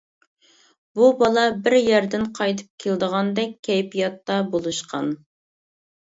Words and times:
بۇ 0.99 1.09
بالا 1.17 1.41
بىر 1.67 1.75
يەردىن 1.87 2.23
قايتىپ 2.39 2.71
كېلىدىغاندەك 2.83 3.53
كەيپىياتتا 3.69 4.39
بولۇشقان. 4.55 5.13